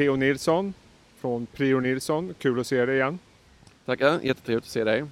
[0.00, 0.16] P.O.
[0.16, 0.74] Nilsson
[1.16, 2.34] från Prio Nilsson.
[2.38, 3.18] Kul att se dig igen.
[3.84, 5.04] Tackar, jättetrevligt att se dig.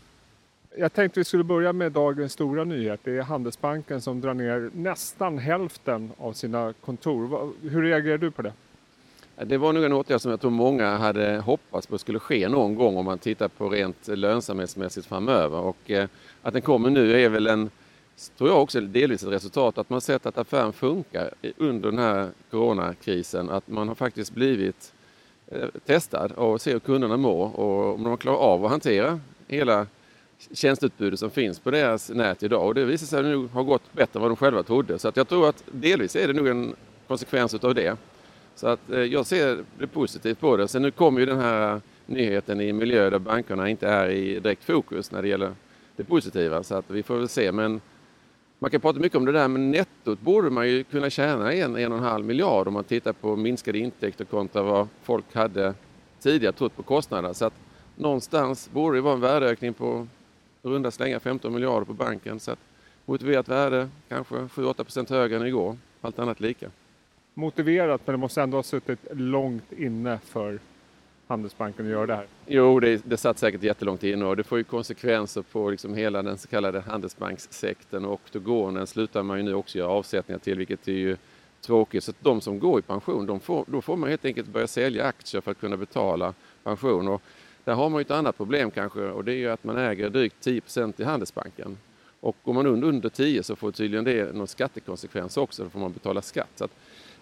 [0.77, 3.01] Jag tänkte vi skulle börja med dagens stora nyhet.
[3.05, 7.53] Det är Handelsbanken som drar ner nästan hälften av sina kontor.
[7.63, 8.53] Hur reagerar du på det?
[9.45, 12.75] Det var nog en åtgärd som jag tror många hade hoppats på skulle ske någon
[12.75, 15.59] gång om man tittar på rent lönsamhetsmässigt framöver.
[15.59, 16.09] Och eh,
[16.43, 17.71] att den kommer nu är väl en,
[18.39, 22.31] tror jag också delvis ett resultat att man sett att affären funkar under den här
[22.51, 23.51] coronakrisen.
[23.51, 24.93] Att man har faktiskt blivit
[25.47, 29.87] eh, testad och ser hur kunderna mår och om de klarar av att hantera hela
[30.53, 32.67] tjänsteutbudet som finns på deras nät idag.
[32.67, 34.99] Och det visar sig nu ha gått bättre än vad de själva trodde.
[34.99, 36.75] Så att jag tror att delvis är det nog en
[37.07, 37.97] konsekvens av det.
[38.55, 40.69] Så att eh, jag ser det positivt på det.
[40.69, 44.65] Sen nu kommer ju den här nyheten i miljö där bankerna inte är i direkt
[44.65, 45.53] fokus när det gäller
[45.97, 46.63] det positiva.
[46.63, 47.53] Så att vi får väl se.
[47.53, 47.81] Men
[48.59, 51.77] man kan prata mycket om det där, men nettot borde man ju kunna tjäna en,
[51.77, 55.75] en och en halv miljard om man tittar på minskade intäkter kontra vad folk hade
[56.21, 57.35] tidigare trott på kostnaderna.
[57.35, 57.55] Så att
[57.97, 60.07] någonstans borde det vara en värdeökning på
[60.63, 62.41] runda slänga 15 miljarder på banken.
[62.41, 62.59] Så att
[63.07, 66.71] motiverat värde kanske 7-8 procent högre än igår, allt annat lika
[67.39, 70.59] motiverat men det måste ändå ha suttit långt inne för
[71.29, 72.27] Handelsbanken att göra det här?
[72.47, 76.23] Jo, det, det satt säkert jättelångt inne och det får ju konsekvenser på liksom hela
[76.23, 80.89] den så kallade handelsbankssektorn och oktogonen slutar man ju nu också göra avsättningar till vilket
[80.89, 81.17] är ju
[81.61, 82.05] tråkigt.
[82.05, 84.67] Så att de som går i pension, de får, då får man helt enkelt börja
[84.67, 86.35] sälja aktier för att kunna betala
[86.65, 87.09] pension.
[87.09, 87.23] Och
[87.65, 90.11] där har man ju ett annat problem kanske och det är ju att man äger
[90.11, 91.79] drygt 10% i Handelsbanken.
[92.21, 95.81] Och går man under, under 10 så får tydligen det någon skattekonsekvens också, då får
[95.81, 96.51] man betala skatt.
[96.55, 96.71] Så att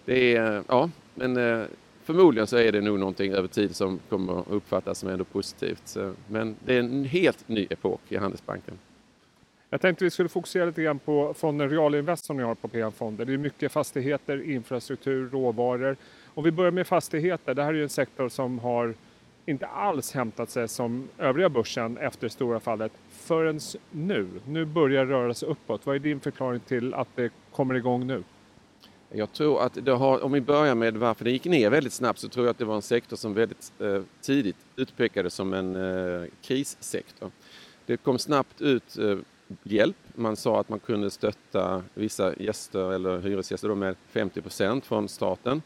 [0.05, 1.65] det är, ja, men eh,
[2.07, 5.97] förmodligen så är det nog någonting över tid som kommer att uppfattas som ändå positivt.
[6.27, 8.73] Men det är en helt ny epok i Handelsbanken.
[9.69, 13.25] Jag tänkte vi skulle fokusera lite grann på fonden Realinvest som ni har på PM-fonder.
[13.25, 15.95] Det är mycket fastigheter, infrastruktur, råvaror.
[16.33, 18.93] Om vi börjar med fastigheter, det här är ju en sektor som har
[19.45, 23.59] inte alls hämtat sig som övriga börsen efter det stora fallet förrän
[23.91, 24.27] nu.
[24.45, 25.85] Nu börjar det röra sig uppåt.
[25.85, 28.23] Vad är din förklaring till att det kommer igång nu?
[29.09, 32.19] Jag tror att det har, om vi börjar med varför det gick ner väldigt snabbt
[32.19, 35.75] så tror jag att det var en sektor som väldigt eh, tidigt utpekades som en
[35.75, 37.31] eh, krissektor.
[37.85, 39.17] Det kom snabbt ut eh,
[39.63, 39.97] hjälp.
[40.15, 45.61] Man sa att man kunde stötta vissa gäster eller hyresgäster med 50 procent från staten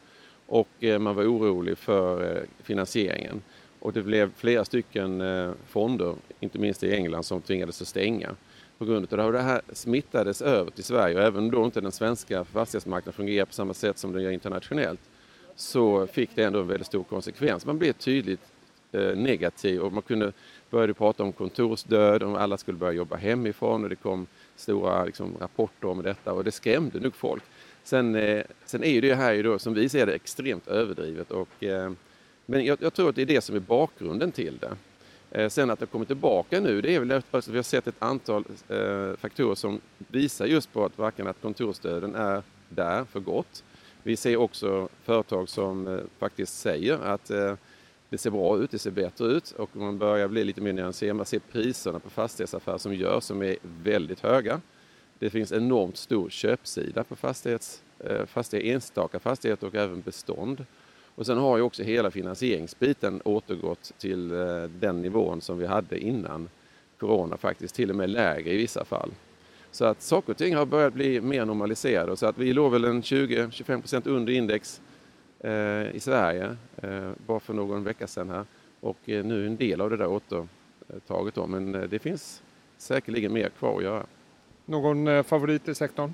[0.46, 3.42] och eh, man var orolig för eh, finansieringen.
[3.80, 8.36] Och det blev flera stycken eh, fonder, inte minst i England, som tvingades att stänga
[8.82, 9.38] på grund av det.
[9.38, 13.52] Det här smittades över till Sverige och även då inte den svenska fastighetsmarknaden fungerar på
[13.52, 15.00] samma sätt som den gör internationellt
[15.56, 17.66] så fick det ändå en väldigt stor konsekvens.
[17.66, 18.40] Man blev tydligt
[18.92, 20.32] eh, negativ och man kunde
[20.70, 24.26] började prata om kontorsdöd, om alla skulle börja jobba hemifrån och det kom
[24.56, 27.42] stora liksom, rapporter om detta och det skrämde nog folk.
[27.84, 31.30] Sen, eh, sen är ju det här ju då, som vi ser det extremt överdrivet
[31.30, 31.92] och eh,
[32.46, 34.76] men jag, jag, tror att det är det som är bakgrunden till det.
[35.34, 37.94] Eh, sen att det kommer tillbaka nu, det är väl att vi har sett ett
[37.98, 43.64] antal eh, faktorer som visar just på att varken att kontorsstöden är där för gott.
[44.02, 47.30] Vi ser också företag som eh, faktiskt säger att
[48.08, 51.16] det ser bra ut, det ser bättre ut och man börjar bli lite mer nyanserad.
[51.16, 54.60] Man ser priserna på fastighetsaffärer som görs som är väldigt höga.
[55.18, 57.82] Det finns enormt stor köpsida på fastighets,
[58.26, 60.66] fastighet, enstaka fastigheter och även bestånd.
[61.14, 65.98] Och sen har ju också hela finansieringsbiten återgått till eh, den nivån som vi hade
[65.98, 66.48] innan
[66.98, 69.10] corona faktiskt, till och med lägre i vissa fall.
[69.70, 72.84] Så att saker och ting har börjat bli mer normaliserade så att vi låg väl
[72.84, 74.80] en 20-25 % under index
[75.40, 78.44] eh, i Sverige eh, bara för någon vecka sedan här
[78.80, 82.42] och nu är en del av det där återtaget då men det finns
[82.76, 84.06] säkerligen mer kvar att göra.
[84.64, 86.12] Någon favorit i sektorn?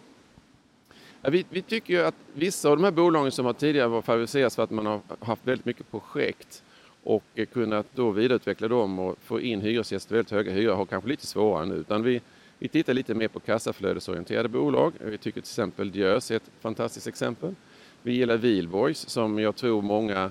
[1.23, 4.63] Vi, vi, tycker ju att vissa av de här bolagen som har tidigare favoriserats för
[4.63, 6.63] att man har haft väldigt mycket projekt
[7.03, 11.09] och eh, kunnat då vidareutveckla dem och få in hyresgäster väldigt höga hyror har kanske
[11.09, 11.75] lite svårare nu.
[11.75, 12.21] Utan vi,
[12.59, 14.93] vi tittar lite mer på kassaflödesorienterade bolag.
[15.01, 17.55] Vi tycker till exempel Diös är ett fantastiskt exempel.
[18.03, 20.31] Vi gillar Wihlborgs som jag tror många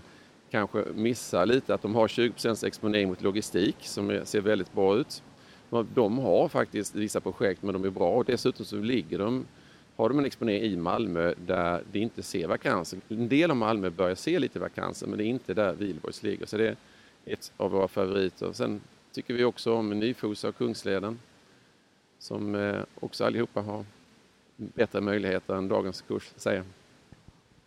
[0.52, 2.34] kanske missar lite att de har 20
[2.66, 5.24] exponering mot logistik som ser väldigt bra ut.
[5.94, 9.46] De har faktiskt vissa projekt men de är bra och dessutom så ligger de
[9.98, 13.00] har de en exponering i Malmö där det inte ser vakanser.
[13.10, 16.46] En del av Malmö börjar se lite vakanser men det är inte där Wihlborgs ligger.
[16.46, 16.76] Så det är
[17.26, 18.54] ett av våra favoriter.
[18.54, 21.20] Sen tycker vi också om Nyfosa och Kungsleden
[22.20, 23.86] som eh, också allihopa har
[24.56, 26.64] bättre möjligheter än dagens kurs säger.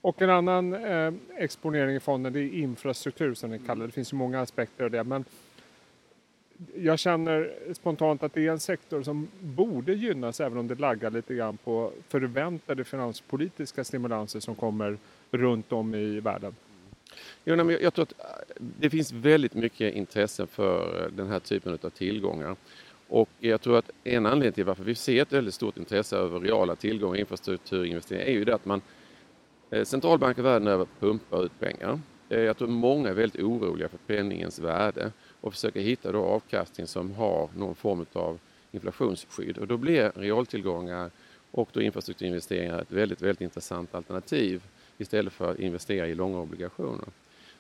[0.00, 3.86] Och en annan eh, exponering i fonden det är infrastruktur som ni kallar det.
[3.86, 5.04] Det finns ju många aspekter av det.
[5.04, 5.24] Men
[6.74, 11.10] jag känner spontant att det är en sektor som borde gynnas även om det laggar
[11.10, 14.98] lite grann på förväntade finanspolitiska stimulanser som kommer
[15.30, 16.54] runt om i världen.
[17.44, 18.26] Jo, nej, men jag tror att äh,
[18.56, 22.56] det finns väldigt mycket intresse för den här typen av tillgångar.
[23.08, 26.40] Och jag tror att en anledning till varför vi ser ett väldigt stort intresse över
[26.40, 28.80] reala tillgångar och infrastrukturinvesteringar är ju det att man
[29.70, 32.00] eh, centralbanker världen över pumpar ut pengar.
[32.28, 36.86] Eh, jag tror många är väldigt oroliga för penningens värde och försöka hitta då avkastning
[36.86, 38.38] som har någon form av
[38.72, 39.58] inflationsskydd.
[39.58, 41.10] Och då blir realtillgångar
[41.50, 44.62] och då infrastrukturinvesteringar ett väldigt, väldigt intressant alternativ
[44.98, 47.08] istället för att investera i långa obligationer.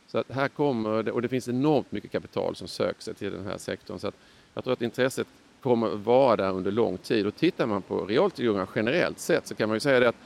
[0.06, 3.32] Så att här kommer det, och det finns enormt mycket kapital som söker sig till
[3.32, 3.98] den här sektorn.
[3.98, 4.14] Så att
[4.54, 5.26] jag tror att intresset
[5.60, 7.26] kommer vara där under lång tid.
[7.26, 10.16] Och tittar man på realtillgångar generellt sett så kan man ju säga det att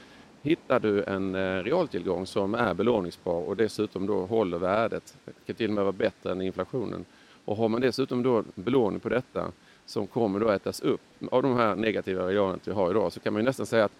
[0.41, 5.55] hittar du en eh, realtillgång som är belåningsbar och dessutom då håller värdet, det kan
[5.55, 7.05] till och med vara bättre än inflationen.
[7.45, 9.51] Och har man dessutom då belåning på detta
[9.85, 11.01] som kommer då ätas upp
[11.31, 13.91] av de här negativa realerna vi har idag så kan man ju nästan säga att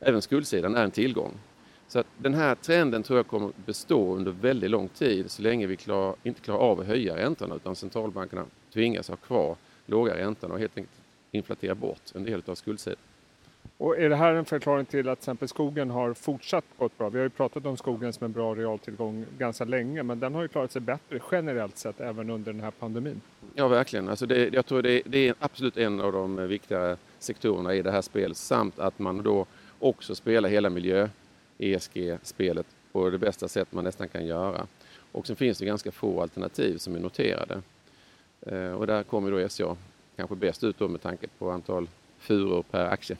[0.00, 1.32] även skuldsidan är en tillgång.
[1.88, 5.66] Så att den här trenden tror jag kommer bestå under väldigt lång tid så länge
[5.66, 9.56] vi klar, inte klarar av att höja räntorna utan centralbankerna tvingas ha kvar
[9.86, 11.00] låga räntorna och helt enkelt
[11.30, 12.98] inflatera bort en del av skuldsidan.
[13.82, 17.08] Och är det här en förklaring till att till exempel skogen har fortsatt gått bra?
[17.08, 20.42] Vi har ju pratat om skogen som en bra realtillgång ganska länge, men den har
[20.42, 23.20] ju klarat sig bättre generellt sett även under den här pandemin.
[23.54, 24.08] Ja, verkligen.
[24.08, 27.90] Alltså det, jag tror det, det är absolut en av de viktigare sektorerna i det
[27.90, 29.46] här spelet, samt att man då
[29.78, 31.08] också spelar hela miljö
[31.58, 34.66] ESG-spelet på det bästa sätt man nästan kan göra.
[35.12, 37.62] Och sen finns det ganska få alternativ som är noterade.
[38.40, 39.76] Eh, och där kommer då SCA
[40.16, 41.88] kanske bäst ut då med tanke på antal
[42.18, 43.16] furor per aktie.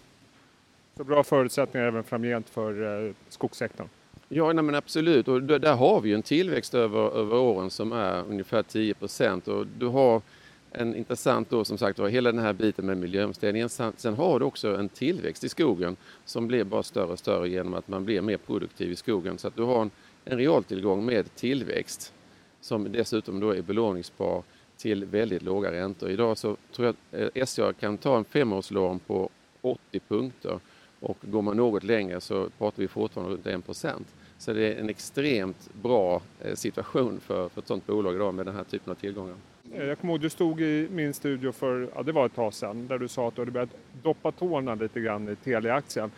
[0.96, 3.88] Så bra förutsättningar även framgent för eh, skogssektorn?
[4.28, 5.28] Ja, nej, men absolut.
[5.28, 9.48] Och där har vi en tillväxt över, över åren som är ungefär 10 procent.
[9.48, 10.22] Och du har
[10.70, 13.68] en intressant då som sagt var hela den här biten med miljöomställningen.
[13.68, 17.74] Sen har du också en tillväxt i skogen som blir bara större och större genom
[17.74, 19.38] att man blir mer produktiv i skogen.
[19.38, 19.90] Så att du har en,
[20.24, 22.12] en realtillgång med tillväxt
[22.60, 24.42] som dessutom då är belåningsbar
[24.76, 26.10] till väldigt låga räntor.
[26.10, 29.30] Idag så tror jag att eh, SCA kan ta en femårslån på
[29.60, 30.60] 80 punkter
[31.02, 34.06] och går man något längre så pratar vi fortfarande runt 1 procent.
[34.38, 38.46] Så det är en extremt bra eh, situation för, för ett sådant bolag idag med
[38.46, 39.34] den här typen av tillgångar.
[39.74, 42.54] Eh, jag kommer ihåg, du stod i min studio för, ja det var ett tag
[42.54, 46.10] sedan, där du sa att du hade börjat doppa tårna lite grann i Telia-aktien.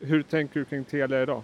[0.00, 1.42] Hur tänker du kring Telia idag?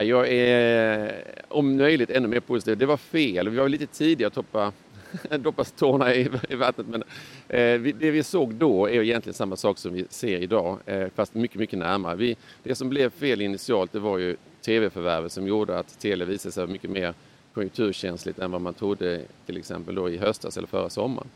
[0.00, 2.78] Jag är om möjligt ännu mer positiv.
[2.78, 3.48] Det var fel.
[3.48, 4.72] Vi var lite tidiga att doppa,
[5.38, 6.86] doppa tårna i, i vattnet.
[6.86, 7.02] Men
[7.48, 11.34] eh, det vi såg då är egentligen samma sak som vi ser idag, eh, fast
[11.34, 12.16] mycket, mycket närmare.
[12.16, 16.52] Vi, det som blev fel initialt det var ju tv-förvärvet som gjorde att tele visade
[16.52, 17.14] sig mycket mer
[17.54, 21.28] konjunkturkänsligt än vad man trodde till exempel då i höstas eller förra sommaren.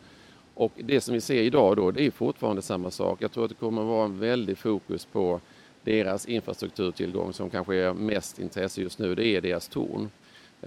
[0.54, 3.22] Och det som vi ser idag då, det är fortfarande samma sak.
[3.22, 5.40] Jag tror att det kommer att vara en väldig fokus på
[5.84, 10.10] deras infrastrukturtillgång som kanske är mest intresse just nu, det är deras torn.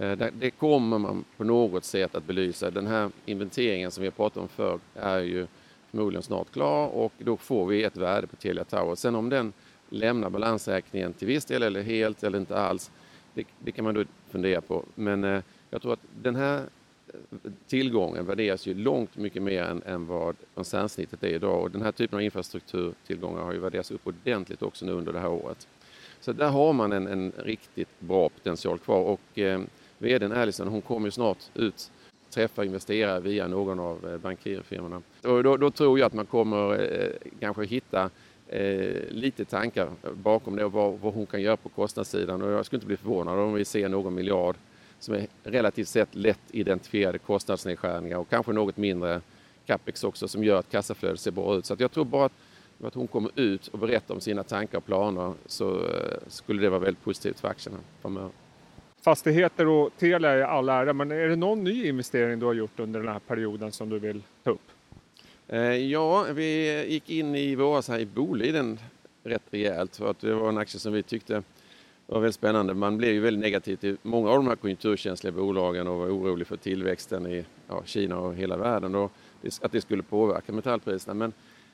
[0.00, 2.70] Eh, det kommer man på något sätt att belysa.
[2.70, 5.46] Den här inventeringen som vi har pratat om förr är ju
[5.90, 8.94] förmodligen snart klar och då får vi ett värde på Telia Tower.
[8.94, 9.52] Sen om den
[9.88, 12.90] lämnar balansräkningen till viss del eller helt eller inte alls,
[13.34, 14.84] det, det kan man då fundera på.
[14.94, 16.62] Men eh, jag tror att den här
[17.08, 21.62] eh, tillgången värderas ju långt mycket mer än, än vad koncernsnittet är idag.
[21.62, 25.20] Och den här typen av infrastrukturtillgångar har ju värderats upp ordentligt också nu under det
[25.20, 25.68] här året.
[26.20, 29.60] Så där har man en, en riktigt bra potential kvar och eh,
[30.00, 31.90] vdn Allison hon kommer ju snart ut
[32.30, 35.02] träffa investerare via någon av eh, bankirfirmorna.
[35.22, 38.10] Och då, då, tror jag att man kommer eh, kanske hitta
[38.48, 42.42] eh, lite tankar bakom det och vad, vad, hon kan göra på kostnadssidan.
[42.42, 44.56] Och jag skulle inte bli förvånad om vi ser någon miljard
[44.98, 49.20] som är relativt sett lätt identifierade kostnadsnedskärningar och kanske något mindre
[49.66, 51.66] capex också som gör att kassaflödet ser bra ut.
[51.66, 52.32] Så jag tror bara att,
[52.84, 56.70] att hon kommer ut och berättar om sina tankar och planer så eh, skulle det
[56.70, 58.30] vara väldigt positivt för aktierna framöver.
[59.02, 62.80] Fastigheter och Telia är all ära, men är det någon ny investering du har gjort
[62.80, 64.60] under den här perioden som du vill ta upp?
[65.48, 68.78] Eh, ja, vi gick in i våras här i Boliden
[69.22, 71.42] rätt rejält för att det var en aktie som vi tyckte
[72.06, 72.74] var väldigt spännande.
[72.74, 76.46] Man blev ju väldigt negativ till många av de här konjunkturkänsliga bolagen och var orolig
[76.46, 79.12] för tillväxten i ja, Kina och hela världen och
[79.60, 81.14] att det skulle påverka metallpriserna.
[81.14, 81.32] Men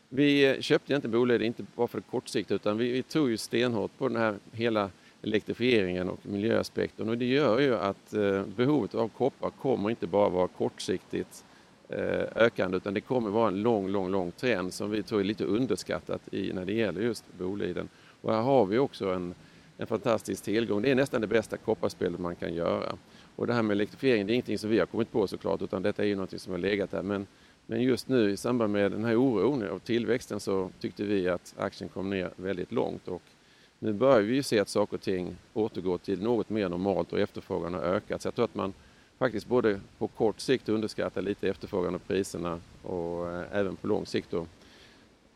[0.08, 3.98] vi köpte inte Boliden, inte bara för det kortsiktigt utan vi, vi tog ju stenhårt
[3.98, 4.90] på den här hela
[5.22, 10.28] elektrifieringen och miljöaspekten och det gör ju att eh, behovet av koppar kommer inte bara
[10.28, 11.44] vara kortsiktigt
[11.88, 15.24] eh, ökande utan det kommer vara en lång, lång, lång trend som vi tror är
[15.24, 17.88] lite underskattat i, när det gäller just Boliden.
[18.20, 19.34] Och här har vi också en,
[19.76, 20.82] en fantastisk tillgång.
[20.82, 22.96] Det är nästan det bästa kopparspelet man kan göra.
[23.36, 25.82] Och det här med elektrifiering, det är ingenting som vi har kommit på såklart utan
[25.82, 27.02] detta är ju någonting som har legat där.
[27.02, 27.26] Men,
[27.66, 31.54] men just nu i samband med den här oron av tillväxten så tyckte vi att
[31.58, 33.22] aktien kom ner väldigt långt och
[33.78, 37.20] nu börjar vi ju se att saker och ting återgår till något mer normalt och
[37.20, 38.22] efterfrågan har ökat.
[38.22, 38.74] Så jag tror att man
[39.18, 44.06] faktiskt både på kort sikt underskattar lite efterfrågan och priserna och eh, även på lång
[44.06, 44.46] sikt då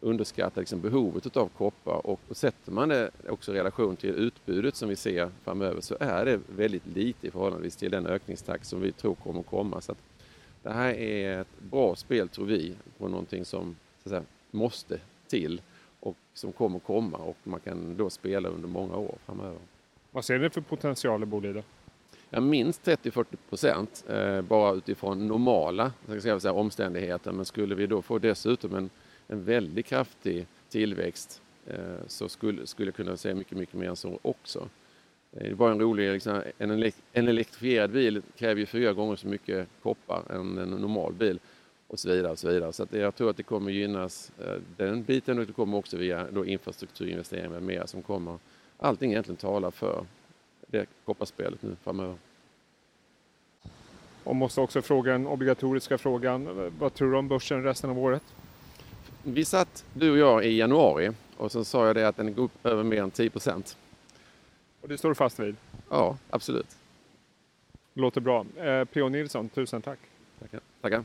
[0.00, 4.76] underskattar liksom behovet av koppar och, och sätter man det också i relation till utbudet
[4.76, 8.80] som vi ser framöver så är det väldigt lite i förhållande till den ökningstakt som
[8.80, 9.80] vi tror kommer att komma.
[9.80, 9.98] Så att
[10.62, 14.98] det här är ett bra spel tror vi på någonting som så att säga, måste
[15.28, 15.60] till
[16.40, 19.58] som kommer komma och man kan då spela under många år framöver.
[20.10, 21.62] Vad ser ni för potential i Boliden?
[22.30, 27.32] Ja, minst 30-40 procent eh, bara utifrån normala ska säga, omständigheter.
[27.32, 28.90] Men skulle vi då få dessutom en,
[29.28, 34.18] en väldigt kraftig tillväxt eh, så skulle, skulle kunna säga mycket, mycket mer än så
[34.22, 34.68] också.
[35.32, 36.70] Eh, det är bara en rolig, liksom, en,
[37.12, 41.38] en elektrifierad bil kräver ju fyra gånger så mycket koppar än en normal bil
[41.90, 42.32] och så vidare.
[42.32, 42.72] Och så vidare.
[42.72, 45.96] så att jag tror att det kommer gynnas eh, den biten och det kommer också
[45.96, 48.38] via då infrastrukturinvesteringar med mer som kommer.
[48.78, 50.04] Allting egentligen talar för
[50.66, 52.16] det kopparspelet nu framöver.
[54.24, 56.70] Och måste också fråga den obligatoriska frågan.
[56.78, 58.22] Vad tror du om börsen resten av året?
[59.22, 62.42] Vi satt, du och jag, i januari och sen sa jag det att den går
[62.42, 63.76] upp över mer än 10 procent.
[64.80, 65.56] Och det står du fast vid?
[65.88, 66.76] Ja, absolut.
[67.94, 68.46] Låter bra.
[68.56, 69.08] Eh, P.O.
[69.08, 69.98] Nilsson, tusen tack.
[70.40, 70.60] Tackar.
[70.80, 71.04] Tackar.